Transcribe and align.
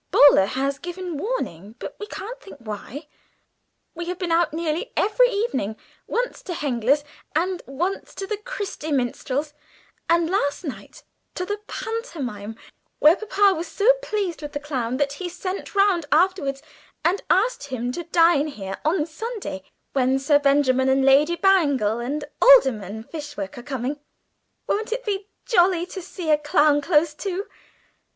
Boaler 0.09 0.47
has 0.47 0.79
given 0.79 1.15
warning, 1.15 1.75
but 1.77 1.93
we 1.99 2.07
can't 2.07 2.39
think 2.41 2.57
why. 2.57 3.07
We 3.93 4.05
have 4.05 4.17
been 4.17 4.31
out 4.31 4.51
nearly 4.51 4.91
every 4.97 5.29
evening 5.29 5.77
once 6.07 6.41
to 6.41 6.55
Hengler's 6.55 7.03
and 7.35 7.61
once 7.67 8.15
to 8.15 8.25
the 8.25 8.37
Christy 8.37 8.91
Minstrels, 8.91 9.53
and 10.09 10.27
last 10.27 10.63
night 10.63 11.03
to 11.35 11.45
the 11.45 11.59
Pantomime, 11.67 12.55
where 12.97 13.15
papa 13.15 13.53
was 13.55 13.67
so 13.67 13.87
pleased 14.01 14.41
with 14.41 14.53
the 14.53 14.59
clown 14.59 14.97
that 14.97 15.13
he 15.13 15.29
sent 15.29 15.75
round 15.75 16.07
afterwards 16.11 16.63
and 17.05 17.21
asked 17.29 17.67
him 17.67 17.91
to 17.91 18.01
dine 18.05 18.47
here 18.47 18.77
on 18.83 19.05
Sunday, 19.05 19.61
when 19.93 20.17
Sir 20.17 20.39
Benjamin 20.39 20.89
and 20.89 21.05
Lady 21.05 21.35
Bangle 21.35 21.99
and 21.99 22.25
Alderman 22.41 23.03
Fishwick 23.03 23.55
are 23.55 23.61
coming. 23.61 23.99
Won't 24.65 24.91
it 24.91 25.05
be 25.05 25.27
jolly 25.45 25.85
to 25.85 26.01
see 26.01 26.31
a 26.31 26.39
clown 26.39 26.81
close 26.81 27.13
to? 27.13 27.45